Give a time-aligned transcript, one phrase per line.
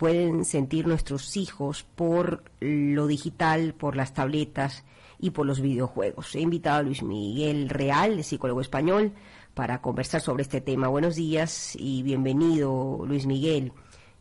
[0.00, 4.82] pueden sentir nuestros hijos por lo digital, por las tabletas
[5.18, 6.34] y por los videojuegos.
[6.34, 9.12] He invitado a Luis Miguel Real, psicólogo español,
[9.52, 10.88] para conversar sobre este tema.
[10.88, 13.74] Buenos días y bienvenido, Luis Miguel.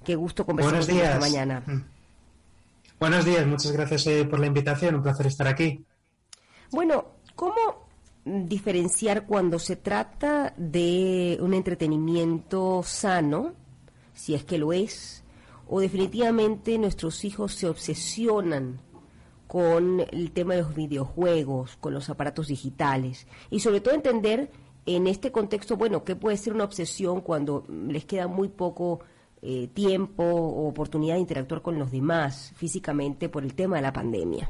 [0.04, 1.13] Qué gusto conversar Buenos días.
[1.13, 1.64] esta mañana.
[1.65, 1.86] Mm.
[3.00, 5.86] Buenos días, muchas gracias eh, por la invitación, un placer estar aquí.
[6.71, 7.05] Bueno,
[7.36, 7.88] ¿cómo
[8.25, 13.54] diferenciar cuando se trata de un entretenimiento sano,
[14.14, 15.23] si es que lo es,
[15.70, 18.82] o definitivamente nuestros hijos se obsesionan
[19.47, 24.51] con el tema de los videojuegos, con los aparatos digitales, y sobre todo entender
[24.86, 29.01] en este contexto, bueno, qué puede ser una obsesión cuando les queda muy poco
[29.41, 33.94] eh, tiempo o oportunidad de interactuar con los demás físicamente por el tema de la
[33.94, 34.49] pandemia.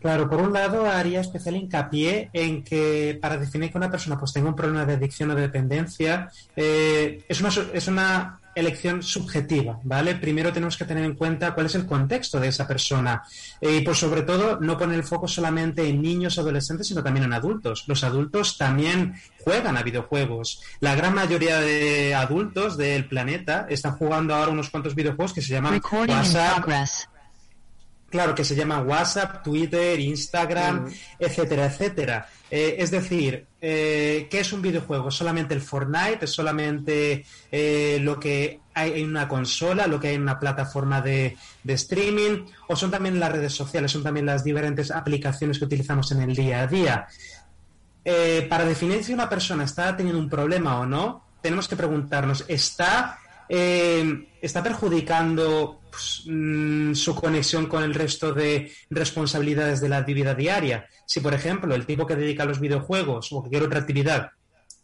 [0.00, 4.32] Claro, por un lado haría especial hincapié en que para definir que una persona pues
[4.32, 9.80] tenga un problema de adicción o de dependencia eh, es, una, es una elección subjetiva,
[9.84, 10.14] ¿vale?
[10.16, 13.22] Primero tenemos que tener en cuenta cuál es el contexto de esa persona
[13.60, 17.02] eh, y por sobre todo no poner el foco solamente en niños o adolescentes sino
[17.02, 17.84] también en adultos.
[17.86, 20.62] Los adultos también juegan a videojuegos.
[20.80, 25.52] La gran mayoría de adultos del planeta están jugando ahora unos cuantos videojuegos que se
[25.52, 26.64] llaman WhatsApp.
[28.10, 32.28] Claro, que se llaman WhatsApp, Twitter, Instagram, etcétera, etcétera.
[32.50, 35.10] Eh, es decir, eh, ¿qué es un videojuego?
[35.10, 36.24] ¿Solamente el Fortnite?
[36.24, 41.02] ¿Es solamente eh, lo que hay en una consola, lo que hay en una plataforma
[41.02, 42.46] de, de streaming?
[42.68, 43.92] ¿O son también las redes sociales?
[43.92, 47.06] ¿Son también las diferentes aplicaciones que utilizamos en el día a día?
[48.48, 53.18] Para definir si una persona está teniendo un problema o no, tenemos que preguntarnos, ¿está,
[53.48, 60.36] eh, ¿está perjudicando pues, mm, su conexión con el resto de responsabilidades de la actividad
[60.36, 60.86] diaria?
[61.06, 64.30] Si, por ejemplo, el tipo que dedica a los videojuegos o cualquier otra actividad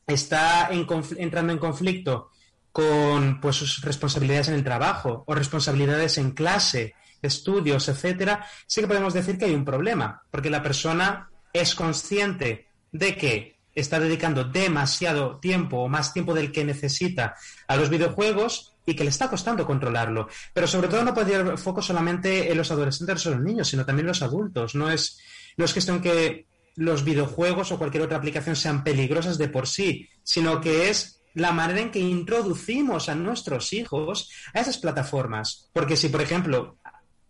[0.07, 2.31] está entrando en conflicto
[2.73, 8.89] con pues, sus responsabilidades en el trabajo o responsabilidades en clase, estudios, etcétera, sí que
[8.89, 14.45] podemos decir que hay un problema, porque la persona es consciente de que está dedicando
[14.45, 17.35] demasiado tiempo o más tiempo del que necesita
[17.67, 20.29] a los videojuegos y que le está costando controlarlo.
[20.53, 23.85] Pero sobre todo no puede ir foco solamente en los adolescentes o los niños, sino
[23.85, 24.75] también en los adultos.
[24.75, 25.19] No es,
[25.57, 26.47] no es cuestión que
[26.77, 31.53] los videojuegos o cualquier otra aplicación sean peligrosas de por sí, sino que es la
[31.53, 35.69] manera en que introducimos a nuestros hijos a esas plataformas.
[35.73, 36.79] Porque si, por ejemplo,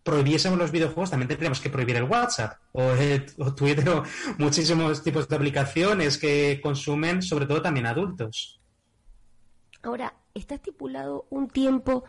[0.04, 4.02] prohibiésemos los videojuegos, también tendríamos que prohibir el WhatsApp o, el- o Twitter o
[4.38, 8.60] muchísimos tipos de aplicaciones que consumen, sobre todo también adultos.
[9.82, 12.04] Ahora, ¿está estipulado un tiempo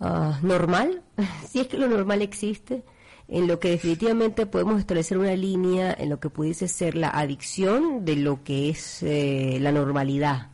[0.00, 1.02] ah, normal?
[1.48, 2.84] si es que lo normal existe,
[3.28, 8.04] en lo que definitivamente podemos establecer una línea en lo que pudiese ser la adicción
[8.04, 10.48] de lo que es eh, la normalidad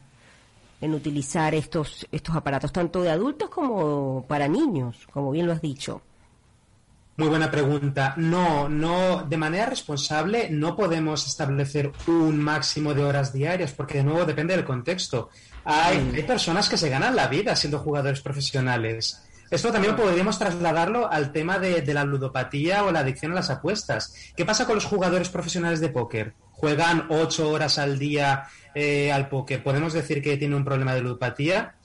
[0.81, 5.63] en utilizar estos, estos aparatos, tanto de adultos como para niños, como bien lo has
[5.63, 6.03] dicho.
[7.17, 8.13] Muy buena pregunta.
[8.19, 14.05] No, no, de manera responsable no podemos establecer un máximo de horas diarias, porque de
[14.05, 15.31] nuevo depende del contexto.
[15.65, 19.23] Hay, hay personas que se ganan la vida siendo jugadores profesionales.
[19.51, 23.49] Esto también podríamos trasladarlo al tema de, de la ludopatía o la adicción a las
[23.49, 24.15] apuestas.
[24.37, 26.35] ¿Qué pasa con los jugadores profesionales de póker?
[26.51, 28.45] Juegan ocho horas al día
[28.75, 29.63] eh, al póker.
[29.63, 31.76] ¿Podemos decir que tienen un problema de ludopatía?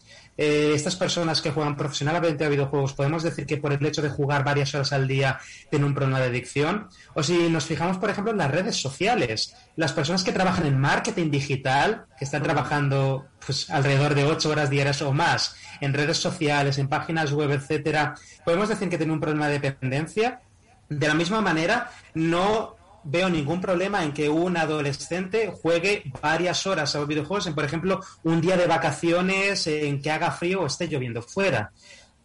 [0.43, 4.09] Eh, estas personas que juegan profesionalmente a videojuegos, podemos decir que por el hecho de
[4.09, 6.87] jugar varias horas al día tienen un problema de adicción.
[7.13, 10.79] O si nos fijamos, por ejemplo, en las redes sociales, las personas que trabajan en
[10.79, 16.17] marketing digital, que están trabajando pues, alrededor de ocho horas diarias o más en redes
[16.17, 20.41] sociales, en páginas web, etcétera, podemos decir que tienen un problema de dependencia.
[20.89, 26.95] De la misma manera, no veo ningún problema en que un adolescente juegue varias horas
[26.95, 30.67] a los videojuegos, en, por ejemplo, un día de vacaciones en que haga frío o
[30.67, 31.71] esté lloviendo fuera.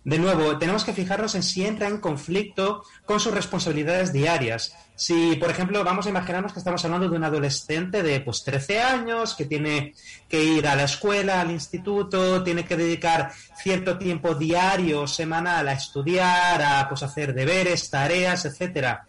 [0.07, 4.73] De nuevo, tenemos que fijarnos en si entra en conflicto con sus responsabilidades diarias.
[4.95, 8.81] Si, por ejemplo, vamos a imaginarnos que estamos hablando de un adolescente de pues 13
[8.81, 9.95] años que tiene
[10.29, 15.73] que ir a la escuela, al instituto, tiene que dedicar cierto tiempo diario, semanal a
[15.73, 19.05] estudiar, a pues hacer deberes, tareas, etcétera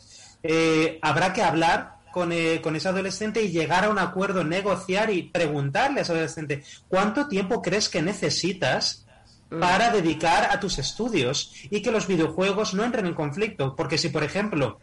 [0.47, 5.11] eh, habrá que hablar con, eh, con, ese adolescente y llegar a un acuerdo, negociar
[5.11, 9.05] y preguntarle a ese adolescente cuánto tiempo crees que necesitas
[9.49, 13.75] para dedicar a tus estudios y que los videojuegos no entren en conflicto.
[13.75, 14.79] Porque si, por ejemplo,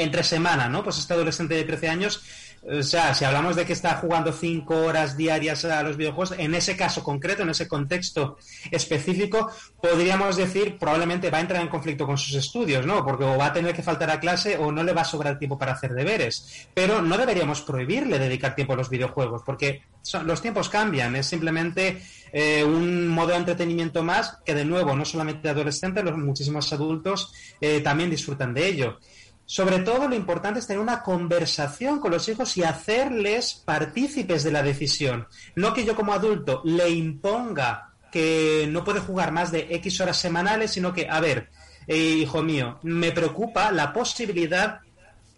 [0.00, 0.82] entre semana, ¿no?
[0.82, 2.22] Pues este adolescente de 13 años
[2.62, 6.54] o sea, si hablamos de que está jugando cinco horas diarias a los videojuegos, en
[6.54, 8.36] ese caso concreto, en ese contexto
[8.70, 9.50] específico,
[9.80, 13.02] podríamos decir probablemente va a entrar en conflicto con sus estudios, ¿no?
[13.02, 15.38] Porque o va a tener que faltar a clase o no le va a sobrar
[15.38, 16.68] tiempo para hacer deberes.
[16.74, 19.82] Pero no deberíamos prohibirle dedicar tiempo a los videojuegos, porque
[20.24, 25.06] los tiempos cambian, es simplemente eh, un modo de entretenimiento más que, de nuevo, no
[25.06, 28.98] solamente adolescentes, los muchísimos adultos eh, también disfrutan de ello.
[29.50, 34.52] Sobre todo lo importante es tener una conversación con los hijos y hacerles partícipes de
[34.52, 35.26] la decisión.
[35.56, 40.18] No que yo como adulto le imponga que no puede jugar más de X horas
[40.18, 41.50] semanales, sino que, a ver,
[41.88, 44.82] eh, hijo mío, me preocupa la posibilidad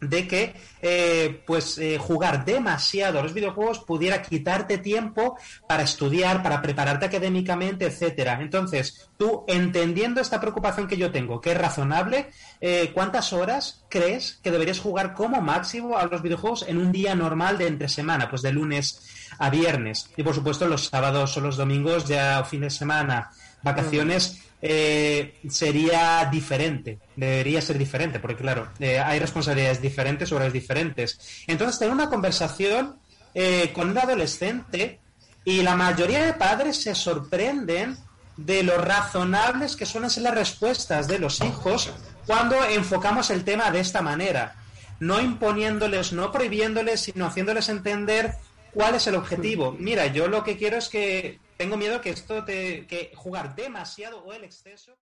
[0.03, 5.39] de que eh, pues eh, jugar demasiado a los videojuegos pudiera quitarte tiempo
[5.69, 8.39] para estudiar, para prepararte académicamente, etcétera.
[8.41, 14.41] Entonces, tú entendiendo esta preocupación que yo tengo, que es razonable, eh, ¿cuántas horas crees
[14.43, 18.29] que deberías jugar como máximo a los videojuegos en un día normal de entre semana,
[18.29, 19.01] pues de lunes
[19.39, 20.11] a viernes?
[20.17, 23.31] Y por supuesto los sábados o los domingos ya o fin de semana,
[23.63, 31.45] vacaciones eh, sería diferente, debería ser diferente, porque claro, eh, hay responsabilidades diferentes, horas diferentes.
[31.49, 32.97] Entonces, tener una conversación
[33.35, 35.01] eh, con un adolescente
[35.45, 37.97] y la mayoría de padres se sorprenden
[38.37, 41.93] de lo razonables que suelen ser las respuestas de los hijos
[42.27, 44.55] cuando enfocamos el tema de esta manera,
[45.01, 48.35] no imponiéndoles, no prohibiéndoles, sino haciéndoles entender
[48.73, 49.77] cuál es el objetivo.
[49.79, 52.89] Mira, yo lo que quiero es que tengo miedo que esto te.
[52.89, 54.99] que jugar demasiado o el exceso.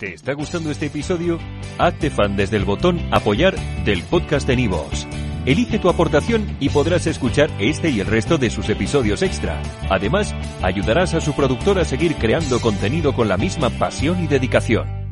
[0.00, 1.38] ¿Te está gustando este episodio?
[1.78, 3.54] Hazte fan desde el botón Apoyar
[3.84, 5.06] del podcast de Nivos.
[5.46, 9.62] Elige tu aportación y podrás escuchar este y el resto de sus episodios extra.
[9.90, 15.03] Además, ayudarás a su productor a seguir creando contenido con la misma pasión y dedicación.